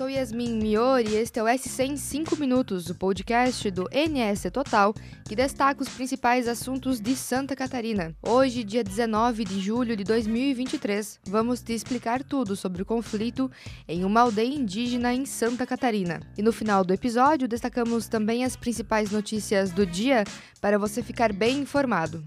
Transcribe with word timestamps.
sou 0.00 0.10
Yasmin 0.10 0.56
Mior 0.56 1.00
e 1.00 1.14
este 1.14 1.38
é 1.38 1.42
o 1.42 1.46
S100 1.46 1.96
5 1.96 2.36
Minutos, 2.36 2.90
o 2.90 2.94
podcast 2.96 3.70
do 3.70 3.88
NS 3.92 4.50
Total, 4.52 4.92
que 5.24 5.36
destaca 5.36 5.82
os 5.82 5.88
principais 5.88 6.48
assuntos 6.48 7.00
de 7.00 7.14
Santa 7.14 7.54
Catarina. 7.54 8.12
Hoje, 8.20 8.64
dia 8.64 8.82
19 8.82 9.44
de 9.44 9.60
julho 9.60 9.96
de 9.96 10.02
2023, 10.02 11.20
vamos 11.28 11.62
te 11.62 11.72
explicar 11.72 12.24
tudo 12.24 12.56
sobre 12.56 12.82
o 12.82 12.84
conflito 12.86 13.48
em 13.86 14.04
uma 14.04 14.22
aldeia 14.22 14.52
indígena 14.52 15.14
em 15.14 15.24
Santa 15.24 15.64
Catarina. 15.64 16.20
E 16.36 16.42
no 16.42 16.52
final 16.52 16.82
do 16.82 16.92
episódio, 16.92 17.46
destacamos 17.46 18.08
também 18.08 18.44
as 18.44 18.56
principais 18.56 19.12
notícias 19.12 19.70
do 19.70 19.86
dia 19.86 20.24
para 20.60 20.76
você 20.76 21.04
ficar 21.04 21.32
bem 21.32 21.58
informado. 21.58 22.24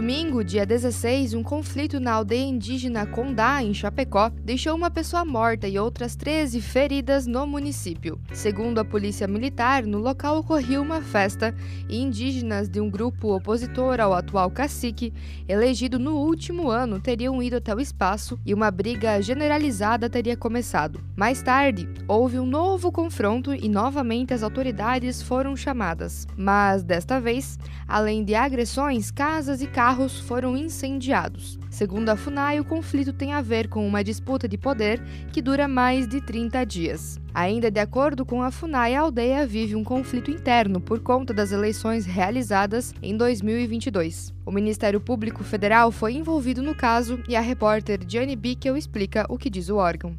Domingo, 0.00 0.42
dia 0.42 0.64
16, 0.64 1.34
um 1.34 1.42
conflito 1.42 2.00
na 2.00 2.12
aldeia 2.12 2.42
indígena 2.42 3.04
Condá, 3.04 3.62
em 3.62 3.74
Chapecó, 3.74 4.30
deixou 4.42 4.74
uma 4.74 4.90
pessoa 4.90 5.26
morta 5.26 5.68
e 5.68 5.78
outras 5.78 6.16
13 6.16 6.58
feridas 6.62 7.26
no 7.26 7.46
município. 7.46 8.18
Segundo 8.32 8.78
a 8.78 8.84
polícia 8.84 9.28
militar, 9.28 9.82
no 9.82 9.98
local 9.98 10.38
ocorreu 10.38 10.80
uma 10.80 11.02
festa 11.02 11.54
e 11.86 12.00
indígenas 12.00 12.66
de 12.66 12.80
um 12.80 12.88
grupo 12.88 13.36
opositor 13.36 14.00
ao 14.00 14.14
atual 14.14 14.50
cacique, 14.50 15.12
elegido 15.46 15.98
no 15.98 16.16
último 16.16 16.70
ano, 16.70 16.98
teriam 16.98 17.42
ido 17.42 17.56
até 17.56 17.74
o 17.74 17.78
espaço 17.78 18.40
e 18.46 18.54
uma 18.54 18.70
briga 18.70 19.20
generalizada 19.20 20.08
teria 20.08 20.34
começado. 20.34 20.98
Mais 21.14 21.42
tarde, 21.42 21.86
houve 22.08 22.38
um 22.38 22.46
novo 22.46 22.90
confronto 22.90 23.52
e 23.52 23.68
novamente 23.68 24.32
as 24.32 24.42
autoridades 24.42 25.20
foram 25.20 25.54
chamadas. 25.54 26.26
Mas 26.38 26.82
desta 26.82 27.20
vez, 27.20 27.58
além 27.86 28.24
de 28.24 28.34
agressões, 28.34 29.10
casas 29.10 29.60
e 29.60 29.66
carros 29.90 30.20
foram 30.20 30.56
incendiados. 30.56 31.58
Segundo 31.68 32.10
a 32.10 32.16
FUNAI, 32.16 32.60
o 32.60 32.64
conflito 32.64 33.12
tem 33.12 33.32
a 33.32 33.42
ver 33.42 33.66
com 33.66 33.84
uma 33.84 34.04
disputa 34.04 34.46
de 34.46 34.56
poder 34.56 35.02
que 35.32 35.42
dura 35.42 35.66
mais 35.66 36.06
de 36.06 36.20
30 36.20 36.64
dias. 36.64 37.20
Ainda 37.34 37.72
de 37.72 37.80
acordo 37.80 38.24
com 38.24 38.40
a 38.40 38.52
FUNAI, 38.52 38.94
a 38.94 39.00
aldeia 39.00 39.44
vive 39.44 39.74
um 39.74 39.82
conflito 39.82 40.30
interno 40.30 40.80
por 40.80 41.00
conta 41.00 41.34
das 41.34 41.50
eleições 41.50 42.06
realizadas 42.06 42.94
em 43.02 43.16
2022. 43.16 44.32
O 44.46 44.52
Ministério 44.52 45.00
Público 45.00 45.42
Federal 45.42 45.90
foi 45.90 46.14
envolvido 46.14 46.62
no 46.62 46.74
caso 46.74 47.18
e 47.28 47.34
a 47.34 47.40
repórter 47.40 47.98
Diane 47.98 48.36
Bickel 48.36 48.76
explica 48.76 49.26
o 49.28 49.36
que 49.36 49.50
diz 49.50 49.70
o 49.70 49.76
órgão. 49.76 50.16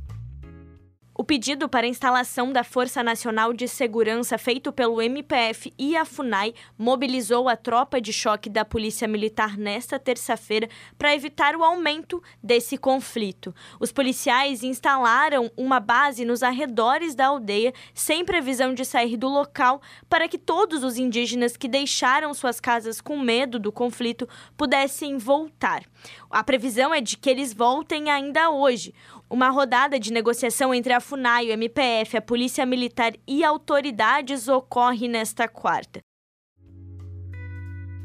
O 1.22 1.24
pedido 1.24 1.70
para 1.70 1.86
instalação 1.86 2.52
da 2.52 2.64
Força 2.64 3.04
Nacional 3.04 3.54
de 3.54 3.68
Segurança 3.68 4.40
feito 4.40 4.74
pelo 4.74 5.00
MPF 5.00 5.72
e 5.78 5.96
a 5.96 6.04
FUNAI 6.04 6.52
mobilizou 6.76 7.48
a 7.48 7.56
tropa 7.56 8.02
de 8.02 8.12
choque 8.12 8.50
da 8.50 8.66
Polícia 8.66 9.08
Militar 9.08 9.56
nesta 9.56 10.00
terça-feira 10.00 10.68
para 10.98 11.14
evitar 11.14 11.56
o 11.56 11.64
aumento 11.64 12.24
desse 12.42 12.76
conflito. 12.76 13.54
Os 13.80 13.92
policiais 13.92 14.64
instalaram 14.64 15.52
uma 15.56 15.80
base 15.80 16.26
nos 16.26 16.42
arredores 16.42 17.14
da 17.14 17.28
aldeia, 17.28 17.72
sem 17.94 18.26
previsão 18.26 18.74
de 18.74 18.84
sair 18.84 19.16
do 19.16 19.30
local, 19.30 19.80
para 20.10 20.28
que 20.28 20.40
todos 20.40 20.84
os 20.84 20.98
indígenas 20.98 21.56
que 21.56 21.68
deixaram 21.68 22.34
suas 22.34 22.60
casas 22.60 23.00
com 23.00 23.20
medo 23.20 23.60
do 23.60 23.72
conflito 23.72 24.28
pudessem 24.58 25.20
voltar. 25.20 25.84
A 26.32 26.44
previsão 26.44 26.92
é 26.92 27.00
de 27.00 27.16
que 27.16 27.30
eles 27.30 27.54
voltem 27.54 28.10
ainda 28.10 28.50
hoje. 28.50 28.92
Uma 29.30 29.50
rodada 29.50 30.00
de 30.00 30.12
negociação 30.12 30.74
entre 30.74 30.92
a 30.92 31.00
FUNAI, 31.12 31.48
o 31.48 31.52
MPF, 31.52 32.16
a 32.16 32.22
Polícia 32.22 32.66
Militar 32.66 33.12
e 33.28 33.44
autoridades 33.44 34.48
ocorre 34.48 35.10
nesta 35.10 35.46
quarta. 35.46 36.00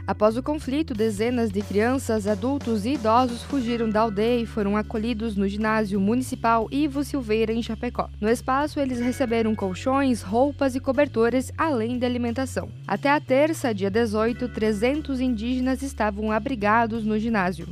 Após 0.04 0.36
o 0.36 0.42
conflito, 0.42 0.92
dezenas 0.92 1.52
de 1.52 1.62
crianças, 1.62 2.26
adultos 2.26 2.84
e 2.84 2.94
idosos 2.94 3.44
fugiram 3.44 3.88
da 3.88 4.00
aldeia 4.00 4.40
e 4.40 4.46
foram 4.46 4.76
acolhidos 4.76 5.36
no 5.36 5.46
ginásio 5.46 6.00
municipal 6.00 6.66
Ivo 6.72 7.04
Silveira, 7.04 7.52
em 7.52 7.62
Chapecó. 7.62 8.10
No 8.20 8.28
espaço, 8.28 8.80
eles 8.80 8.98
receberam 8.98 9.54
colchões, 9.54 10.20
roupas 10.22 10.74
e 10.74 10.80
cobertores, 10.80 11.52
além 11.56 12.00
de 12.00 12.06
alimentação. 12.06 12.72
Até 12.88 13.08
a 13.08 13.20
terça, 13.20 13.72
dia 13.72 13.90
18, 13.90 14.48
300 14.48 15.20
indígenas 15.20 15.80
estavam 15.80 16.32
abrigados 16.32 17.04
no 17.04 17.16
ginásio. 17.20 17.68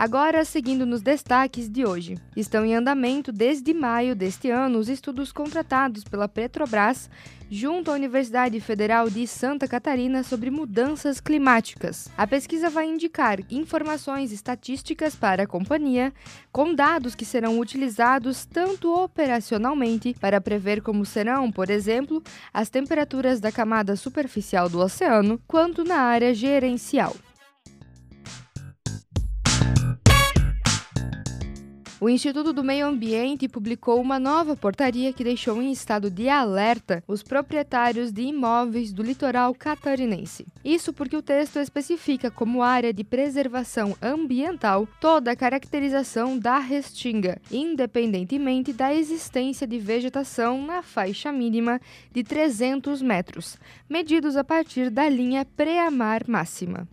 Agora, 0.00 0.46
seguindo 0.46 0.86
nos 0.86 1.02
destaques 1.02 1.68
de 1.68 1.84
hoje. 1.84 2.16
Estão 2.34 2.64
em 2.64 2.74
andamento 2.74 3.30
desde 3.30 3.74
maio 3.74 4.16
deste 4.16 4.48
ano 4.48 4.78
os 4.78 4.88
estudos 4.88 5.30
contratados 5.30 6.04
pela 6.04 6.26
Petrobras 6.26 7.10
junto 7.50 7.90
à 7.90 7.94
Universidade 7.94 8.58
Federal 8.62 9.10
de 9.10 9.26
Santa 9.26 9.68
Catarina 9.68 10.22
sobre 10.22 10.50
mudanças 10.50 11.20
climáticas. 11.20 12.08
A 12.16 12.26
pesquisa 12.26 12.70
vai 12.70 12.88
indicar 12.88 13.40
informações 13.50 14.32
estatísticas 14.32 15.14
para 15.14 15.42
a 15.42 15.46
companhia, 15.46 16.14
com 16.50 16.74
dados 16.74 17.14
que 17.14 17.26
serão 17.26 17.58
utilizados 17.58 18.46
tanto 18.46 18.90
operacionalmente 18.94 20.16
para 20.18 20.40
prever 20.40 20.80
como 20.80 21.04
serão, 21.04 21.52
por 21.52 21.68
exemplo, 21.68 22.22
as 22.54 22.70
temperaturas 22.70 23.38
da 23.38 23.52
camada 23.52 23.94
superficial 23.96 24.66
do 24.66 24.78
oceano, 24.78 25.38
quanto 25.46 25.84
na 25.84 25.98
área 25.98 26.32
gerencial. 26.32 27.14
O 32.00 32.08
Instituto 32.08 32.54
do 32.54 32.64
Meio 32.64 32.86
Ambiente 32.86 33.46
publicou 33.46 34.00
uma 34.00 34.18
nova 34.18 34.56
portaria 34.56 35.12
que 35.12 35.22
deixou 35.22 35.60
em 35.60 35.70
estado 35.70 36.10
de 36.10 36.30
alerta 36.30 37.04
os 37.06 37.22
proprietários 37.22 38.10
de 38.10 38.22
imóveis 38.22 38.90
do 38.90 39.02
litoral 39.02 39.54
catarinense. 39.54 40.46
Isso 40.64 40.94
porque 40.94 41.14
o 41.14 41.20
texto 41.20 41.58
especifica 41.58 42.30
como 42.30 42.62
área 42.62 42.90
de 42.90 43.04
preservação 43.04 43.94
ambiental 44.00 44.88
toda 44.98 45.32
a 45.32 45.36
caracterização 45.36 46.38
da 46.38 46.58
restinga, 46.58 47.38
independentemente 47.52 48.72
da 48.72 48.94
existência 48.94 49.66
de 49.66 49.78
vegetação 49.78 50.64
na 50.64 50.82
faixa 50.82 51.30
mínima 51.30 51.78
de 52.14 52.24
300 52.24 53.02
metros, 53.02 53.58
medidos 53.86 54.38
a 54.38 54.44
partir 54.44 54.88
da 54.88 55.06
linha 55.06 55.44
pré-amar 55.44 56.22
máxima. 56.26 56.88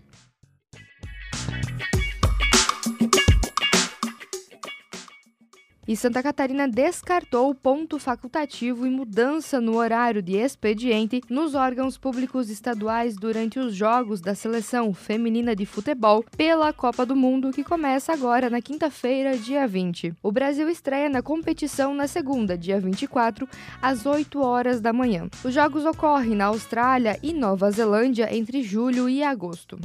E 5.87 5.95
Santa 5.95 6.21
Catarina 6.21 6.67
descartou 6.67 7.49
o 7.49 7.55
ponto 7.55 7.97
facultativo 7.97 8.85
e 8.85 8.89
mudança 8.89 9.61
no 9.61 9.77
horário 9.77 10.21
de 10.21 10.35
expediente 10.35 11.21
nos 11.29 11.55
órgãos 11.55 11.97
públicos 11.97 12.49
estaduais 12.49 13.15
durante 13.15 13.59
os 13.59 13.73
Jogos 13.73 14.19
da 14.19 14.35
Seleção 14.35 14.93
Feminina 14.93 15.55
de 15.55 15.65
Futebol 15.65 16.25
pela 16.35 16.73
Copa 16.73 17.05
do 17.05 17.15
Mundo, 17.15 17.51
que 17.51 17.63
começa 17.63 18.11
agora 18.11 18.49
na 18.49 18.61
quinta-feira, 18.61 19.37
dia 19.37 19.67
20. 19.67 20.13
O 20.21 20.31
Brasil 20.31 20.69
estreia 20.69 21.09
na 21.09 21.21
competição 21.21 21.93
na 21.93 22.07
segunda, 22.07 22.57
dia 22.57 22.79
24, 22.79 23.47
às 23.81 24.05
8 24.05 24.39
horas 24.41 24.81
da 24.81 24.91
manhã. 24.91 25.27
Os 25.43 25.53
jogos 25.53 25.85
ocorrem 25.85 26.35
na 26.35 26.45
Austrália 26.45 27.17
e 27.23 27.33
Nova 27.33 27.71
Zelândia 27.71 28.35
entre 28.35 28.61
julho 28.61 29.07
e 29.07 29.23
agosto. 29.23 29.79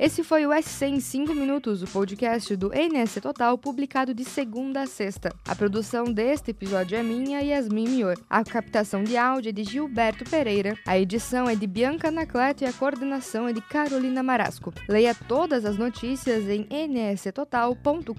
Esse 0.00 0.24
foi 0.24 0.46
o 0.46 0.62
SC 0.62 0.86
em 0.86 0.98
5 0.98 1.34
minutos, 1.34 1.82
o 1.82 1.86
podcast 1.86 2.56
do 2.56 2.70
NS 2.70 3.20
Total, 3.20 3.58
publicado 3.58 4.14
de 4.14 4.24
segunda 4.24 4.80
a 4.80 4.86
sexta. 4.86 5.30
A 5.46 5.54
produção 5.54 6.04
deste 6.04 6.52
episódio 6.52 6.96
é 6.96 7.02
minha 7.02 7.42
e 7.42 7.48
Yasmin 7.48 7.86
Mior. 7.86 8.16
A 8.30 8.42
captação 8.42 9.04
de 9.04 9.18
áudio 9.18 9.50
é 9.50 9.52
de 9.52 9.62
Gilberto 9.62 10.24
Pereira, 10.24 10.74
a 10.86 10.98
edição 10.98 11.46
é 11.50 11.54
de 11.54 11.66
Bianca 11.66 12.08
Anacleto 12.08 12.64
e 12.64 12.66
a 12.66 12.72
coordenação 12.72 13.46
é 13.46 13.52
de 13.52 13.60
Carolina 13.60 14.22
Marasco. 14.22 14.72
Leia 14.88 15.14
todas 15.14 15.66
as 15.66 15.76
notícias 15.76 16.44
em 16.48 16.66
nstotal.com.br. 16.88 18.14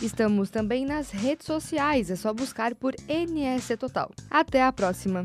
Estamos 0.00 0.48
também 0.48 0.86
nas 0.86 1.10
redes 1.10 1.44
sociais, 1.44 2.08
é 2.08 2.14
só 2.14 2.32
buscar 2.32 2.76
por 2.76 2.94
NS 3.08 3.76
Total. 3.76 4.12
Até 4.30 4.62
a 4.62 4.70
próxima! 4.70 5.24